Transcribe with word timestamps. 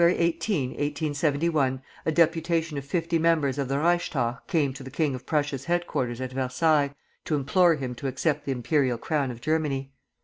18, 0.03 0.69
1871, 0.71 1.79
a 2.07 2.11
deputation 2.11 2.75
of 2.75 2.83
fifty 2.83 3.19
members 3.19 3.59
of 3.59 3.67
the 3.67 3.77
Reichstag 3.77 4.37
came 4.47 4.73
to 4.73 4.81
the 4.81 4.89
king 4.89 5.13
of 5.13 5.27
Prussia's 5.27 5.65
headquarters 5.65 6.19
at 6.19 6.31
Versailles 6.31 6.95
to 7.25 7.35
implore 7.35 7.75
him 7.75 7.93
to 7.93 8.07
accept 8.07 8.45
the 8.45 8.51
imperial 8.51 8.97
crown 8.97 9.29
of 9.29 9.41
Germany. 9.41 9.93